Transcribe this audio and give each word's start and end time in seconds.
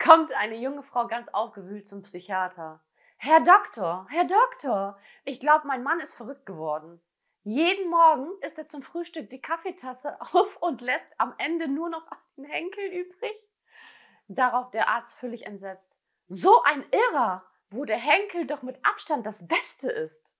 kommt 0.00 0.32
eine 0.32 0.56
junge 0.56 0.82
Frau 0.82 1.06
ganz 1.06 1.28
aufgewühlt 1.28 1.86
zum 1.86 2.02
Psychiater. 2.02 2.80
Herr 3.18 3.40
Doktor, 3.40 4.06
Herr 4.08 4.24
Doktor, 4.24 4.98
ich 5.24 5.40
glaube, 5.40 5.66
mein 5.66 5.82
Mann 5.82 6.00
ist 6.00 6.14
verrückt 6.14 6.46
geworden. 6.46 7.00
Jeden 7.42 7.88
Morgen 7.90 8.30
isst 8.40 8.58
er 8.58 8.66
zum 8.66 8.82
Frühstück 8.82 9.30
die 9.30 9.40
Kaffeetasse 9.40 10.20
auf 10.32 10.56
und 10.56 10.80
lässt 10.80 11.08
am 11.18 11.34
Ende 11.38 11.68
nur 11.68 11.90
noch 11.90 12.06
einen 12.36 12.46
Henkel 12.46 12.84
übrig. 12.86 13.34
Darauf 14.28 14.70
der 14.70 14.88
Arzt 14.88 15.18
völlig 15.18 15.46
entsetzt. 15.46 15.94
So 16.28 16.62
ein 16.62 16.84
Irrer, 16.90 17.44
wo 17.70 17.84
der 17.84 17.98
Henkel 17.98 18.46
doch 18.46 18.62
mit 18.62 18.84
Abstand 18.84 19.26
das 19.26 19.46
Beste 19.46 19.90
ist. 19.90 20.34